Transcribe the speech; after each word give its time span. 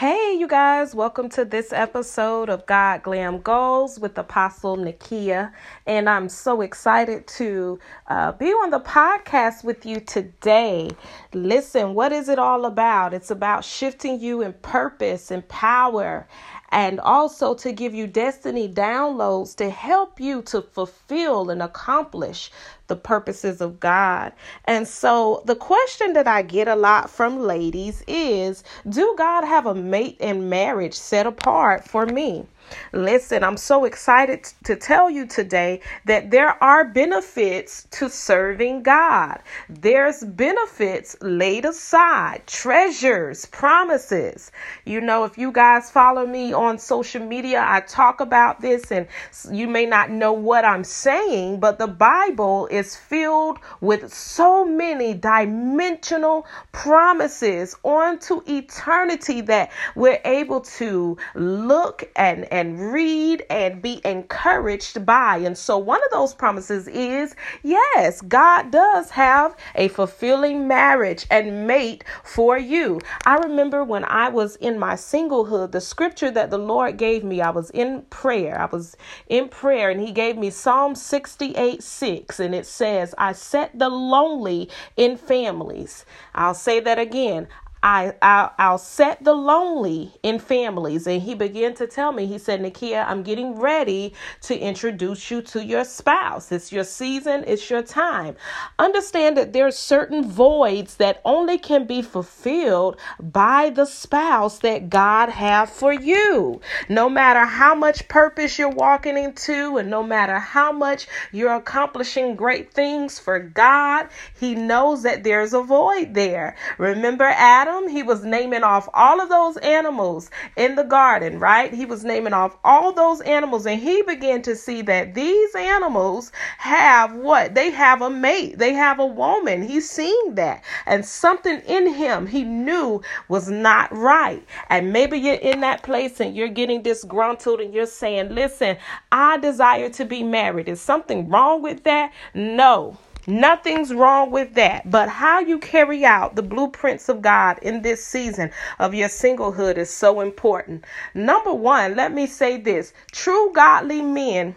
Hey, 0.00 0.29
you 0.38 0.46
guys, 0.46 0.94
welcome 0.94 1.28
to 1.28 1.44
this 1.44 1.72
episode 1.72 2.48
of 2.48 2.64
God 2.66 3.02
Glam 3.02 3.40
Goals 3.40 3.98
with 3.98 4.16
Apostle 4.16 4.76
Nickia. 4.76 5.52
And 5.86 6.08
I'm 6.08 6.28
so 6.28 6.60
excited 6.60 7.26
to 7.26 7.80
uh, 8.06 8.30
be 8.32 8.46
on 8.46 8.70
the 8.70 8.78
podcast 8.78 9.64
with 9.64 9.84
you 9.84 9.98
today. 9.98 10.90
Listen, 11.34 11.94
what 11.94 12.12
is 12.12 12.28
it 12.28 12.38
all 12.38 12.64
about? 12.64 13.12
It's 13.12 13.32
about 13.32 13.64
shifting 13.64 14.20
you 14.20 14.40
in 14.40 14.52
purpose 14.52 15.32
and 15.32 15.46
power 15.48 16.28
and 16.70 17.00
also 17.00 17.54
to 17.54 17.72
give 17.72 17.94
you 17.94 18.06
destiny 18.06 18.68
downloads 18.68 19.56
to 19.56 19.70
help 19.70 20.20
you 20.20 20.42
to 20.42 20.62
fulfill 20.62 21.50
and 21.50 21.62
accomplish 21.62 22.50
the 22.86 22.96
purposes 22.96 23.60
of 23.60 23.80
God. 23.80 24.32
And 24.64 24.86
so 24.86 25.42
the 25.46 25.54
question 25.54 26.12
that 26.14 26.26
I 26.26 26.42
get 26.42 26.68
a 26.68 26.76
lot 26.76 27.10
from 27.10 27.40
ladies 27.40 28.02
is 28.06 28.64
Do 28.88 29.14
God 29.16 29.44
have 29.44 29.66
a 29.66 29.74
mate 29.74 30.16
in 30.20 30.48
marriage 30.48 30.94
set 30.94 31.26
apart 31.26 31.84
for 31.84 32.06
me? 32.06 32.46
Listen, 32.92 33.44
I'm 33.44 33.56
so 33.56 33.84
excited 33.84 34.44
to 34.64 34.76
tell 34.76 35.10
you 35.10 35.26
today 35.26 35.80
that 36.06 36.30
there 36.30 36.62
are 36.62 36.84
benefits 36.84 37.86
to 37.92 38.08
serving 38.08 38.82
God. 38.82 39.40
There's 39.68 40.24
benefits 40.24 41.16
laid 41.20 41.64
aside, 41.64 42.42
treasures, 42.46 43.46
promises. 43.46 44.50
You 44.84 45.00
know, 45.00 45.24
if 45.24 45.38
you 45.38 45.52
guys 45.52 45.90
follow 45.90 46.26
me 46.26 46.52
on 46.52 46.78
social 46.78 47.24
media, 47.24 47.64
I 47.66 47.80
talk 47.80 48.20
about 48.20 48.60
this 48.60 48.90
and 48.90 49.06
you 49.50 49.68
may 49.68 49.86
not 49.86 50.10
know 50.10 50.32
what 50.32 50.64
I'm 50.64 50.84
saying, 50.84 51.60
but 51.60 51.78
the 51.78 51.86
Bible 51.86 52.66
is 52.70 52.96
filled 52.96 53.58
with 53.80 54.12
so 54.12 54.64
many 54.64 55.14
dimensional 55.14 56.46
promises 56.72 57.76
onto 57.82 58.42
eternity 58.46 59.40
that 59.42 59.70
we're 59.94 60.20
able 60.24 60.60
to 60.60 61.16
look 61.34 62.08
and, 62.16 62.49
and 62.50 62.92
read 62.92 63.44
and 63.50 63.80
be 63.80 64.00
encouraged 64.04 65.04
by. 65.06 65.38
And 65.38 65.56
so, 65.56 65.78
one 65.78 66.00
of 66.04 66.10
those 66.10 66.34
promises 66.34 66.88
is 66.88 67.34
yes, 67.62 68.20
God 68.22 68.70
does 68.70 69.10
have 69.10 69.56
a 69.74 69.88
fulfilling 69.88 70.68
marriage 70.68 71.26
and 71.30 71.66
mate 71.66 72.04
for 72.24 72.58
you. 72.58 73.00
I 73.26 73.36
remember 73.36 73.84
when 73.84 74.04
I 74.04 74.28
was 74.28 74.56
in 74.56 74.78
my 74.78 74.94
singlehood, 74.94 75.72
the 75.72 75.80
scripture 75.80 76.30
that 76.30 76.50
the 76.50 76.58
Lord 76.58 76.96
gave 76.96 77.24
me, 77.24 77.40
I 77.40 77.50
was 77.50 77.70
in 77.70 78.02
prayer. 78.10 78.60
I 78.60 78.66
was 78.66 78.96
in 79.28 79.48
prayer, 79.48 79.90
and 79.90 80.00
He 80.00 80.12
gave 80.12 80.36
me 80.36 80.50
Psalm 80.50 80.94
68 80.94 81.82
6, 81.82 82.40
and 82.40 82.54
it 82.54 82.66
says, 82.66 83.14
I 83.18 83.32
set 83.32 83.78
the 83.78 83.88
lonely 83.88 84.68
in 84.96 85.16
families. 85.16 86.04
I'll 86.34 86.54
say 86.54 86.80
that 86.80 86.98
again. 86.98 87.48
I, 87.82 88.12
I'll, 88.20 88.52
I'll 88.58 88.78
set 88.78 89.24
the 89.24 89.32
lonely 89.32 90.12
in 90.22 90.38
families. 90.38 91.06
And 91.06 91.22
he 91.22 91.34
began 91.34 91.74
to 91.74 91.86
tell 91.86 92.12
me, 92.12 92.26
he 92.26 92.38
said, 92.38 92.60
Nickia, 92.60 93.06
I'm 93.06 93.22
getting 93.22 93.58
ready 93.58 94.14
to 94.42 94.58
introduce 94.58 95.30
you 95.30 95.40
to 95.42 95.64
your 95.64 95.84
spouse. 95.84 96.52
It's 96.52 96.72
your 96.72 96.84
season, 96.84 97.44
it's 97.46 97.70
your 97.70 97.82
time. 97.82 98.36
Understand 98.78 99.36
that 99.38 99.52
there 99.52 99.66
are 99.66 99.72
certain 99.72 100.28
voids 100.28 100.96
that 100.96 101.22
only 101.24 101.56
can 101.58 101.86
be 101.86 102.02
fulfilled 102.02 102.98
by 103.18 103.70
the 103.70 103.86
spouse 103.86 104.58
that 104.58 104.90
God 104.90 105.30
have 105.30 105.70
for 105.70 105.92
you. 105.92 106.60
No 106.88 107.08
matter 107.08 107.46
how 107.46 107.74
much 107.74 108.08
purpose 108.08 108.58
you're 108.58 108.68
walking 108.68 109.16
into 109.16 109.78
and 109.78 109.88
no 109.88 110.02
matter 110.02 110.38
how 110.38 110.70
much 110.72 111.06
you're 111.32 111.54
accomplishing 111.54 112.36
great 112.36 112.72
things 112.72 113.18
for 113.18 113.38
God, 113.38 114.08
he 114.38 114.54
knows 114.54 115.02
that 115.04 115.24
there's 115.24 115.54
a 115.54 115.62
void 115.62 116.12
there. 116.14 116.56
Remember 116.78 117.24
Adam? 117.24 117.69
Adam, 117.70 117.88
he 117.88 118.02
was 118.02 118.24
naming 118.24 118.64
off 118.64 118.88
all 118.94 119.20
of 119.20 119.28
those 119.28 119.56
animals 119.58 120.28
in 120.56 120.74
the 120.74 120.82
garden, 120.82 121.38
right? 121.38 121.72
He 121.72 121.86
was 121.86 122.04
naming 122.04 122.32
off 122.32 122.56
all 122.64 122.92
those 122.92 123.20
animals, 123.20 123.64
and 123.64 123.80
he 123.80 124.02
began 124.02 124.42
to 124.42 124.56
see 124.56 124.82
that 124.82 125.14
these 125.14 125.54
animals 125.54 126.32
have 126.58 127.14
what? 127.14 127.54
They 127.54 127.70
have 127.70 128.02
a 128.02 128.10
mate, 128.10 128.58
they 128.58 128.72
have 128.72 128.98
a 128.98 129.06
woman. 129.06 129.62
He's 129.62 129.88
seeing 129.88 130.34
that, 130.34 130.64
and 130.84 131.04
something 131.04 131.60
in 131.60 131.94
him 131.94 132.26
he 132.26 132.42
knew 132.42 133.02
was 133.28 133.48
not 133.48 133.96
right. 133.96 134.42
And 134.68 134.92
maybe 134.92 135.18
you're 135.18 135.34
in 135.34 135.60
that 135.60 135.84
place 135.84 136.18
and 136.18 136.34
you're 136.34 136.48
getting 136.48 136.82
disgruntled 136.82 137.60
and 137.60 137.72
you're 137.72 137.86
saying, 137.86 138.34
Listen, 138.34 138.78
I 139.12 139.38
desire 139.38 139.90
to 139.90 140.04
be 140.04 140.24
married. 140.24 140.68
Is 140.68 140.80
something 140.80 141.28
wrong 141.28 141.62
with 141.62 141.84
that? 141.84 142.12
No. 142.34 142.98
Nothing's 143.30 143.94
wrong 143.94 144.30
with 144.30 144.54
that. 144.54 144.90
But 144.90 145.08
how 145.08 145.38
you 145.38 145.58
carry 145.58 146.04
out 146.04 146.34
the 146.34 146.42
blueprints 146.42 147.08
of 147.08 147.22
God 147.22 147.58
in 147.62 147.82
this 147.82 148.04
season 148.04 148.50
of 148.78 148.94
your 148.94 149.08
singlehood 149.08 149.76
is 149.76 149.88
so 149.88 150.20
important. 150.20 150.84
Number 151.14 151.54
one, 151.54 151.94
let 151.94 152.12
me 152.12 152.26
say 152.26 152.56
this 152.56 152.92
true 153.12 153.52
godly 153.54 154.02
men 154.02 154.56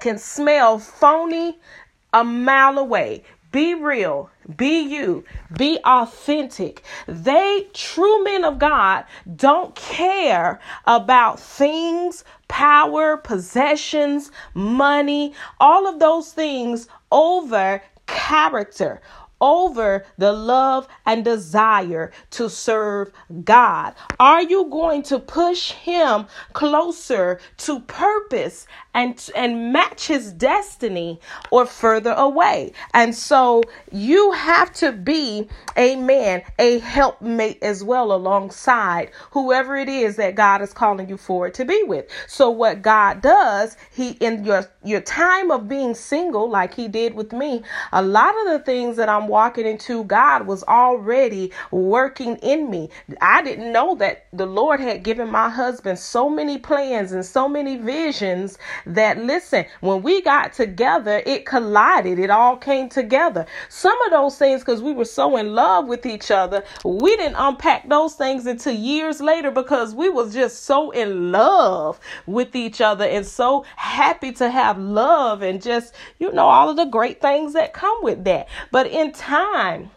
can 0.00 0.18
smell 0.18 0.78
phony 0.78 1.58
a 2.12 2.22
mile 2.22 2.78
away. 2.78 3.24
Be 3.50 3.74
real, 3.74 4.30
be 4.56 4.80
you, 4.80 5.24
be 5.56 5.78
authentic. 5.84 6.82
They, 7.06 7.66
true 7.74 8.24
men 8.24 8.44
of 8.44 8.58
God, 8.58 9.04
don't 9.36 9.74
care 9.74 10.60
about 10.86 11.38
things, 11.38 12.24
power, 12.48 13.16
possessions, 13.18 14.30
money, 14.54 15.34
all 15.60 15.86
of 15.86 15.98
those 15.98 16.32
things 16.32 16.88
over 17.12 17.82
character, 18.06 19.00
over 19.40 20.04
the 20.16 20.32
love 20.32 20.88
and 21.06 21.24
desire 21.24 22.10
to 22.30 22.48
serve 22.48 23.12
God? 23.44 23.94
Are 24.18 24.42
you 24.42 24.64
going 24.66 25.02
to 25.04 25.18
push 25.18 25.72
him 25.72 26.26
closer 26.54 27.38
to 27.58 27.80
purpose 27.80 28.66
and 28.98 29.30
and 29.36 29.72
match 29.72 30.08
his 30.08 30.32
destiny 30.32 31.20
or 31.50 31.64
further 31.66 32.12
away? 32.12 32.72
And 32.92 33.14
so 33.14 33.62
you 33.92 34.32
have 34.32 34.72
to 34.74 34.92
be 34.92 35.48
a 35.76 35.94
man, 35.96 36.42
a 36.58 36.80
helpmate 36.80 37.62
as 37.62 37.84
well 37.84 38.12
alongside 38.12 39.10
whoever 39.30 39.76
it 39.76 39.88
is 39.88 40.16
that 40.16 40.34
God 40.34 40.60
is 40.62 40.72
calling 40.72 41.08
you 41.08 41.16
forward 41.16 41.54
to 41.54 41.64
be 41.64 41.82
with. 41.84 42.06
So 42.26 42.50
what 42.50 42.82
God 42.82 43.22
does, 43.22 43.76
he 43.92 44.10
in 44.20 44.44
your 44.44 44.66
your 44.82 45.00
time 45.00 45.50
of 45.50 45.68
being 45.68 45.94
single 45.94 46.50
like 46.50 46.74
he 46.74 46.88
did 46.88 47.14
with 47.14 47.32
me, 47.32 47.62
a 47.92 48.02
lot 48.02 48.34
of 48.40 48.52
the 48.52 48.58
things 48.64 48.96
that 48.96 49.08
I'm 49.08 49.28
walking 49.28 49.66
into, 49.66 50.04
God 50.04 50.46
was 50.46 50.64
already 50.64 51.52
working 51.70 52.36
in 52.36 52.70
me. 52.70 52.90
I 53.20 53.42
didn't 53.42 53.72
know 53.72 53.94
that 53.96 54.26
the 54.32 54.46
Lord 54.46 54.80
had 54.80 55.04
given 55.04 55.30
my 55.30 55.48
husband 55.48 55.98
so 55.98 56.28
many 56.28 56.58
plans 56.58 57.12
and 57.12 57.24
so 57.24 57.48
many 57.48 57.76
visions 57.76 58.58
that, 58.88 59.18
listen, 59.18 59.66
when 59.80 60.02
we 60.02 60.22
got 60.22 60.52
together, 60.52 61.22
it 61.26 61.46
collided. 61.46 62.18
It 62.18 62.30
all 62.30 62.56
came 62.56 62.88
together. 62.88 63.46
Some 63.68 64.00
of 64.06 64.10
those 64.10 64.36
things, 64.38 64.62
because 64.62 64.82
we 64.82 64.92
were 64.92 65.04
so 65.04 65.36
in 65.36 65.54
love 65.54 65.86
with 65.86 66.06
each 66.06 66.30
other, 66.30 66.64
we 66.84 67.16
didn't 67.16 67.36
unpack 67.36 67.88
those 67.88 68.14
things 68.14 68.46
until 68.46 68.74
years 68.74 69.20
later 69.20 69.50
because 69.50 69.94
we 69.94 70.08
was 70.08 70.32
just 70.34 70.64
so 70.64 70.90
in 70.90 71.32
love 71.32 72.00
with 72.26 72.56
each 72.56 72.80
other 72.80 73.04
and 73.04 73.26
so 73.26 73.64
happy 73.76 74.32
to 74.32 74.50
have 74.50 74.78
love 74.78 75.42
and 75.42 75.62
just, 75.62 75.94
you 76.18 76.32
know, 76.32 76.46
all 76.46 76.70
of 76.70 76.76
the 76.76 76.86
great 76.86 77.20
things 77.20 77.52
that 77.52 77.72
come 77.72 77.98
with 78.02 78.24
that. 78.24 78.48
But 78.70 78.86
in 78.86 79.12
time, 79.12 79.90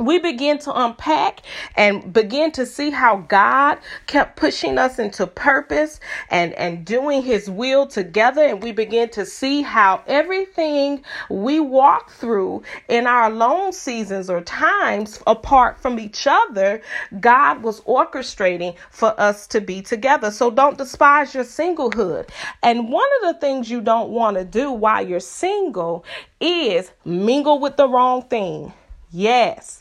we 0.00 0.18
begin 0.18 0.58
to 0.60 0.72
unpack 0.72 1.40
and 1.76 2.12
begin 2.12 2.52
to 2.52 2.66
see 2.66 2.90
how 2.90 3.18
God 3.28 3.78
kept 4.06 4.36
pushing 4.36 4.78
us 4.78 4.98
into 4.98 5.26
purpose 5.26 6.00
and, 6.30 6.52
and 6.54 6.84
doing 6.84 7.22
his 7.22 7.48
will 7.50 7.86
together. 7.86 8.42
And 8.42 8.62
we 8.62 8.72
begin 8.72 9.08
to 9.10 9.26
see 9.26 9.62
how 9.62 10.02
everything 10.06 11.04
we 11.28 11.60
walk 11.60 12.10
through 12.10 12.62
in 12.88 13.06
our 13.06 13.30
lone 13.30 13.72
seasons 13.72 14.30
or 14.30 14.40
times 14.40 15.22
apart 15.26 15.80
from 15.80 15.98
each 15.98 16.26
other, 16.26 16.80
God 17.20 17.62
was 17.62 17.80
orchestrating 17.82 18.76
for 18.90 19.18
us 19.20 19.46
to 19.48 19.60
be 19.60 19.82
together. 19.82 20.30
So 20.30 20.50
don't 20.50 20.78
despise 20.78 21.34
your 21.34 21.44
singlehood. 21.44 22.28
And 22.62 22.90
one 22.90 23.08
of 23.22 23.34
the 23.34 23.40
things 23.40 23.70
you 23.70 23.80
don't 23.80 24.10
want 24.10 24.36
to 24.36 24.44
do 24.44 24.72
while 24.72 25.06
you're 25.06 25.20
single 25.20 26.04
is 26.40 26.90
mingle 27.04 27.58
with 27.58 27.76
the 27.76 27.88
wrong 27.88 28.22
thing. 28.22 28.72
Yes. 29.10 29.79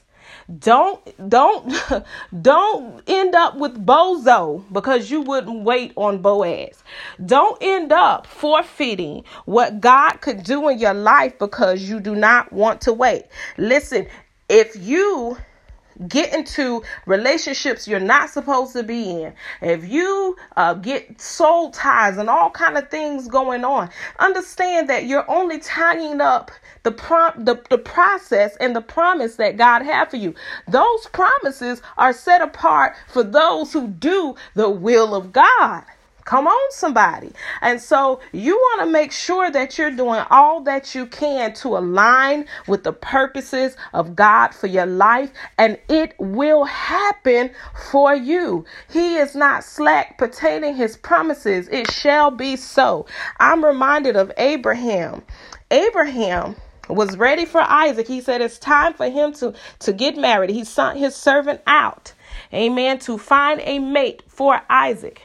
Don't 0.57 1.30
don't 1.30 1.72
don't 2.42 3.04
end 3.07 3.36
up 3.36 3.57
with 3.57 3.86
bozo 3.86 4.63
because 4.72 5.12
you 5.12 5.22
wouldn't 5.22 5.63
wait 5.63 5.94
on 5.96 6.24
Boaz. 6.24 6.84
Don't 7.24 7.57
end 7.62 7.92
up 7.92 8.25
forfeiting 8.25 9.25
what 9.46 9.80
God 9.80 10.22
could 10.22 10.44
do 10.44 10.68
in 10.69 10.80
your 10.80 10.96
life 10.96 11.38
because 11.38 11.84
you 11.84 12.00
do 12.00 12.16
not 12.16 12.51
want 12.51 12.81
to 12.81 12.94
wait. 12.94 13.25
Listen, 13.57 14.07
if 14.48 14.75
you 14.75 15.38
get 16.07 16.34
into 16.34 16.84
relationships 17.06 17.88
you're 17.88 18.00
not 18.00 18.30
supposed 18.30 18.74
to 18.74 18.84
be 18.84 19.22
in, 19.24 19.34
if 19.62 19.88
you 19.88 20.36
uh, 20.57 20.74
get 20.75 21.19
soul 21.19 21.72
ties 21.72 22.18
and 22.18 22.30
all 22.30 22.50
kind 22.50 22.78
of 22.78 22.90
things 22.90 23.28
going 23.28 23.63
on, 23.63 23.90
understand 24.19 24.90
that 24.90 25.06
you're 25.06 25.30
only 25.30 25.60
tying 25.60 26.22
up 26.22 26.51
the 26.84 26.92
prom- 26.92 27.44
the, 27.46 27.62
the 27.69 27.78
process 27.78 28.56
and 28.57 28.75
the 28.75 28.81
promise 28.81 29.36
that 29.36 29.57
God 29.57 29.81
had 29.81 30.10
for 30.10 30.18
you. 30.18 30.34
Those 30.68 31.07
promises 31.07 31.81
are 31.98 32.13
set 32.13 32.42
apart 32.42 32.96
for 33.07 33.24
those 33.24 33.74
who 33.74 33.88
do 33.88 34.36
the 34.56 34.69
will 34.69 35.13
of 35.16 35.31
God. 35.31 35.84
Come 36.29 36.45
on, 36.45 36.71
somebody. 36.71 37.31
And 37.59 37.81
so 37.81 38.19
you 38.33 38.55
want 38.55 38.81
to 38.81 38.85
make 38.85 39.11
sure 39.11 39.49
that 39.49 39.79
you're 39.79 39.89
doing 39.89 40.23
all 40.29 40.61
that 40.61 40.93
you 40.93 41.07
can 41.07 41.55
to 41.55 41.69
align 41.75 42.45
with 42.67 42.83
the 42.83 42.93
purposes 42.93 43.75
of 43.95 44.15
God 44.15 44.49
for 44.49 44.67
your 44.67 44.85
life, 44.85 45.31
and 45.57 45.79
it 45.89 46.13
will 46.19 46.65
happen 46.65 47.49
for 47.91 48.13
you. 48.13 48.63
He 48.91 49.15
is 49.15 49.33
not 49.33 49.63
slack 49.63 50.19
pertaining 50.19 50.75
his 50.75 50.97
promises. 50.97 51.67
It 51.69 51.89
shall 51.89 52.29
be 52.29 52.57
so. 52.57 53.07
I'm 53.39 53.65
reminded 53.65 54.15
of 54.15 54.31
Abraham. 54.37 55.23
Abraham 55.71 56.55
was 56.89 57.17
ready 57.17 57.45
for 57.45 57.61
Isaac. 57.61 58.07
He 58.07 58.21
said 58.21 58.41
it's 58.41 58.59
time 58.59 58.93
for 58.93 59.09
him 59.09 59.33
to, 59.33 59.55
to 59.79 59.93
get 59.93 60.15
married. 60.15 60.51
He 60.51 60.63
sent 60.63 60.99
his 60.99 61.15
servant 61.15 61.61
out, 61.65 62.13
amen, 62.53 62.99
to 62.99 63.17
find 63.17 63.61
a 63.63 63.79
mate 63.79 64.21
for 64.27 64.61
Isaac. 64.69 65.23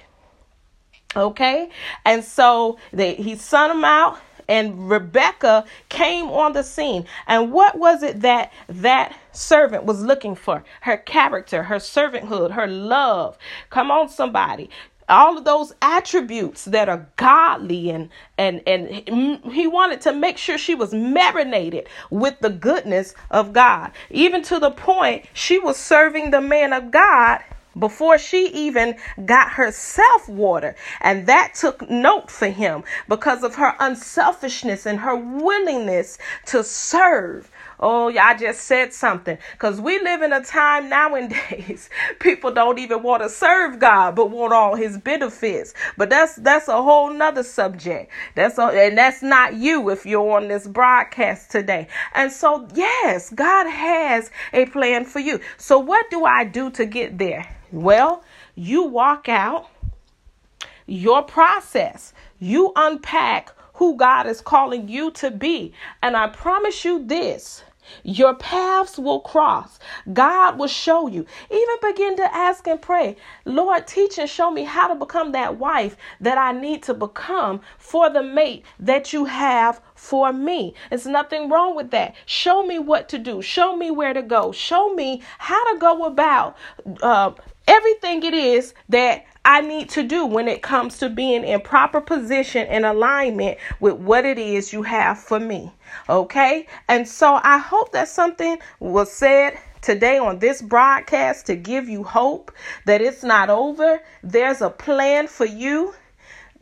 Okay, 1.16 1.70
and 2.04 2.24
so 2.24 2.78
they 2.92 3.14
he 3.14 3.36
sent 3.36 3.72
him 3.72 3.84
out, 3.84 4.18
and 4.48 4.88
Rebecca 4.88 5.64
came 5.88 6.26
on 6.26 6.52
the 6.52 6.62
scene. 6.62 7.06
And 7.26 7.52
what 7.52 7.78
was 7.78 8.02
it 8.02 8.20
that 8.22 8.52
that 8.68 9.16
servant 9.32 9.84
was 9.84 10.02
looking 10.02 10.34
for? 10.34 10.64
Her 10.82 10.96
character, 10.96 11.64
her 11.64 11.76
servanthood, 11.76 12.52
her 12.52 12.66
love. 12.66 13.38
Come 13.70 13.90
on, 13.90 14.08
somebody 14.08 14.70
all 15.08 15.36
of 15.36 15.44
those 15.44 15.72
attributes 15.82 16.64
that 16.64 16.88
are 16.88 17.06
godly 17.16 17.90
and 17.90 18.08
and 18.38 18.62
and 18.66 18.88
he 19.52 19.66
wanted 19.66 20.00
to 20.00 20.12
make 20.12 20.38
sure 20.38 20.56
she 20.56 20.74
was 20.74 20.94
marinated 20.94 21.86
with 22.10 22.38
the 22.40 22.50
goodness 22.50 23.14
of 23.30 23.52
God 23.52 23.90
even 24.10 24.42
to 24.42 24.58
the 24.58 24.70
point 24.70 25.26
she 25.34 25.58
was 25.58 25.76
serving 25.76 26.30
the 26.30 26.40
man 26.40 26.72
of 26.72 26.90
God 26.90 27.40
before 27.78 28.18
she 28.18 28.48
even 28.48 28.96
got 29.24 29.52
herself 29.52 30.28
water. 30.28 30.74
And 31.00 31.26
that 31.26 31.54
took 31.54 31.88
note 31.90 32.30
for 32.30 32.48
him 32.48 32.84
because 33.08 33.42
of 33.42 33.56
her 33.56 33.74
unselfishness 33.78 34.86
and 34.86 35.00
her 35.00 35.16
willingness 35.16 36.18
to 36.46 36.64
serve. 36.64 37.50
Oh, 37.80 38.08
I 38.16 38.34
just 38.34 38.62
said 38.62 38.92
something. 38.92 39.36
Because 39.52 39.80
we 39.80 39.98
live 40.00 40.22
in 40.22 40.32
a 40.32 40.42
time 40.42 40.88
nowadays, 40.88 41.90
people 42.20 42.52
don't 42.52 42.78
even 42.78 43.02
want 43.02 43.22
to 43.22 43.28
serve 43.28 43.78
God, 43.78 44.14
but 44.14 44.30
want 44.30 44.52
all 44.52 44.74
his 44.74 44.96
benefits. 44.98 45.74
But 45.96 46.10
that's 46.10 46.36
that's 46.36 46.68
a 46.68 46.82
whole 46.82 47.12
nother 47.12 47.42
subject. 47.42 48.10
That's 48.34 48.58
a, 48.58 48.66
and 48.66 48.96
that's 48.96 49.22
not 49.22 49.54
you 49.54 49.90
if 49.90 50.06
you're 50.06 50.36
on 50.36 50.48
this 50.48 50.66
broadcast 50.66 51.50
today. 51.50 51.88
And 52.14 52.30
so, 52.30 52.68
yes, 52.74 53.30
God 53.30 53.68
has 53.68 54.30
a 54.52 54.66
plan 54.66 55.04
for 55.04 55.20
you. 55.20 55.40
So 55.58 55.78
what 55.78 56.08
do 56.10 56.24
I 56.24 56.44
do 56.44 56.70
to 56.70 56.86
get 56.86 57.18
there? 57.18 57.48
Well, 57.74 58.22
you 58.54 58.84
walk 58.84 59.28
out 59.28 59.68
your 60.86 61.24
process. 61.24 62.12
You 62.38 62.72
unpack 62.76 63.50
who 63.74 63.96
God 63.96 64.28
is 64.28 64.40
calling 64.40 64.88
you 64.88 65.10
to 65.12 65.32
be. 65.32 65.72
And 66.00 66.16
I 66.16 66.28
promise 66.28 66.84
you 66.84 67.04
this 67.04 67.64
your 68.02 68.34
paths 68.34 68.98
will 68.98 69.20
cross. 69.20 69.78
God 70.12 70.58
will 70.58 70.68
show 70.68 71.06
you. 71.06 71.26
Even 71.50 71.76
begin 71.82 72.16
to 72.16 72.34
ask 72.34 72.66
and 72.66 72.80
pray, 72.80 73.16
Lord, 73.44 73.86
teach 73.86 74.18
and 74.18 74.28
show 74.28 74.50
me 74.50 74.64
how 74.64 74.88
to 74.88 74.94
become 74.94 75.32
that 75.32 75.58
wife 75.58 75.96
that 76.20 76.38
I 76.38 76.52
need 76.52 76.82
to 76.84 76.94
become 76.94 77.60
for 77.78 78.08
the 78.08 78.22
mate 78.22 78.64
that 78.78 79.12
you 79.12 79.26
have 79.26 79.82
for 79.94 80.32
me. 80.32 80.74
There's 80.88 81.06
nothing 81.06 81.50
wrong 81.50 81.76
with 81.76 81.90
that. 81.90 82.14
Show 82.24 82.64
me 82.64 82.78
what 82.78 83.08
to 83.10 83.18
do. 83.18 83.42
Show 83.42 83.76
me 83.76 83.90
where 83.90 84.14
to 84.14 84.22
go. 84.22 84.52
Show 84.52 84.94
me 84.94 85.22
how 85.38 85.72
to 85.72 85.78
go 85.78 86.04
about 86.04 86.56
uh, 87.02 87.32
everything 87.66 88.22
it 88.22 88.34
is 88.34 88.74
that 88.88 89.24
I 89.44 89.60
need 89.60 89.90
to 89.90 90.02
do 90.02 90.24
when 90.24 90.48
it 90.48 90.62
comes 90.62 90.98
to 90.98 91.10
being 91.10 91.44
in 91.44 91.60
proper 91.60 92.00
position 92.00 92.66
and 92.68 92.86
alignment 92.86 93.58
with 93.78 93.94
what 93.96 94.24
it 94.24 94.38
is 94.38 94.72
you 94.72 94.82
have 94.82 95.18
for 95.18 95.38
me. 95.38 95.72
Okay? 96.08 96.66
And 96.88 97.06
so 97.06 97.40
I 97.42 97.58
hope 97.58 97.92
that 97.92 98.08
something 98.08 98.58
was 98.80 99.12
said 99.12 99.58
today 99.82 100.16
on 100.16 100.38
this 100.38 100.62
broadcast 100.62 101.46
to 101.46 101.56
give 101.56 101.88
you 101.88 102.02
hope 102.02 102.52
that 102.86 103.02
it's 103.02 103.22
not 103.22 103.50
over. 103.50 104.00
There's 104.22 104.62
a 104.62 104.70
plan 104.70 105.26
for 105.26 105.44
you. 105.44 105.94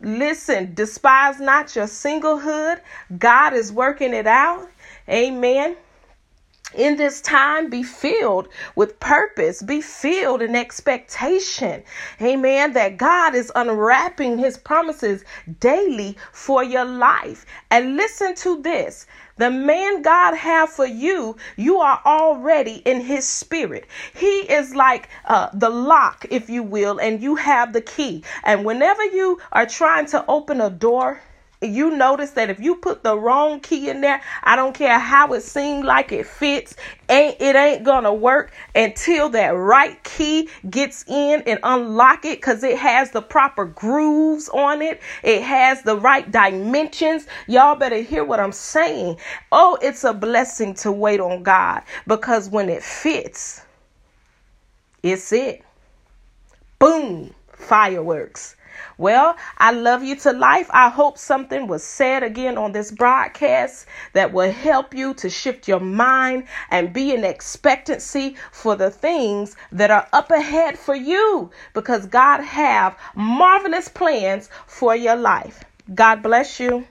Listen, 0.01 0.75
despise 0.75 1.39
not 1.39 1.77
your 1.77 1.87
singlehood. 1.87 2.81
God 3.19 3.55
is 3.55 3.71
working 3.73 4.13
it 4.13 4.27
out. 4.27 4.69
Amen 5.09 5.77
in 6.75 6.97
this 6.97 7.21
time 7.21 7.71
be 7.71 7.83
filled 7.83 8.49
with 8.77 8.99
purpose, 9.01 9.63
be 9.63 9.81
filled 9.81 10.43
in 10.43 10.55
expectation. 10.57 11.83
Amen. 12.21 12.73
That 12.73 12.97
God 12.97 13.35
is 13.35 13.53
unwrapping 13.55 14.39
his 14.39 14.57
promises 14.57 15.25
daily 15.61 16.17
for 16.33 16.63
your 16.63 16.85
life. 16.85 17.47
And 17.71 17.97
listen 17.97 18.35
to 18.37 18.63
this. 18.63 19.07
The 19.39 19.51
man 19.51 20.03
God 20.03 20.37
have 20.37 20.71
for 20.71 20.87
you, 20.87 21.37
you 21.57 21.79
are 21.79 22.01
already 22.05 22.83
in 22.85 23.01
his 23.01 23.27
spirit. 23.27 23.87
He 24.15 24.27
is 24.27 24.75
like 24.75 25.09
uh, 25.25 25.49
the 25.55 25.71
lock, 25.71 26.27
if 26.31 26.51
you 26.51 26.63
will, 26.63 26.99
and 26.99 27.23
you 27.23 27.37
have 27.37 27.73
the 27.73 27.81
key. 27.81 28.25
And 28.45 28.65
whenever 28.65 29.05
you 29.05 29.41
are 29.53 29.67
trying 29.67 30.07
to 30.07 30.25
open 30.29 30.61
a 30.61 30.71
door, 30.71 31.21
you 31.63 31.91
notice 31.97 32.31
that 32.33 32.51
if 32.51 32.61
you 32.61 32.77
put 32.77 33.03
the 33.03 33.19
wrong 33.19 33.61
key 33.61 33.89
in 33.89 34.01
there, 34.01 34.21
I 34.43 34.57
don't 34.57 34.75
care 34.75 34.99
how 34.99 35.33
it 35.33 35.43
seems 35.43 35.85
like 35.85 36.13
it 36.13 36.27
fits, 36.27 36.75
ain't 37.09 37.41
it 37.41 37.57
ain't 37.57 37.85
gonna 37.85 38.13
work 38.13 38.53
until 38.75 39.29
that 39.31 39.51
right 39.51 40.03
key 40.05 40.49
gets 40.71 41.05
in 41.09 41.43
and 41.47 41.59
unlock 41.63 42.25
it 42.25 42.39
because 42.39 42.63
it 42.63 42.79
has 42.79 43.11
the 43.11 43.23
proper 43.23 43.65
grooves 43.65 44.49
on 44.51 44.83
it. 44.83 45.01
It 45.23 45.43
has 45.43 45.83
the 45.83 45.97
right 45.97 46.31
dimensions. 46.31 47.27
Y'all 47.47 47.77
better 47.77 48.01
hear 48.01 48.25
what 48.25 48.41
I'm 48.41 48.53
saying. 48.53 49.19
Oh, 49.51 49.79
it's 49.81 50.05
a 50.05 50.13
blessing 50.13 50.75
to 50.75 50.93
wait 50.93 51.21
on 51.21 51.43
God 51.43 51.83
because 52.07 52.49
when 52.49 52.69
it 52.69 52.83
fits, 52.83 53.63
it's 55.03 55.33
it. 55.33 55.65
Boom, 56.79 57.35
fireworks. 57.53 58.57
Well, 58.99 59.37
I 59.59 59.73
love 59.73 60.03
you 60.03 60.17
to 60.17 60.33
life. 60.33 60.69
I 60.71 60.89
hope 60.89 61.19
something 61.19 61.67
was 61.67 61.83
said 61.83 62.23
again 62.23 62.59
on 62.59 62.73
this 62.73 62.91
broadcast 62.91 63.87
that 64.13 64.33
will 64.33 64.53
help 64.53 64.95
you 64.95 65.15
to 65.15 65.31
shift 65.31 65.67
your 65.69 65.81
mind 65.81 66.45
and 66.71 66.93
be 66.93 67.15
in 67.15 67.25
expectancy 67.25 68.37
for 68.51 68.77
the 68.77 68.91
things 68.91 69.57
that 69.73 69.91
are 69.91 70.09
up 70.13 70.31
ahead 70.31 70.79
for 70.79 70.95
you 70.95 71.51
because 71.75 72.07
God 72.07 72.43
have 72.43 72.99
marvelous 73.15 73.89
plans 73.89 74.51
for 74.67 74.95
your 74.95 75.17
life. 75.17 75.65
God 75.95 76.23
bless 76.23 76.61
you. 76.61 76.87